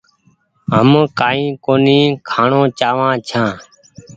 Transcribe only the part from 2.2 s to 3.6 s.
کآڻو چآوآن ڇآن۔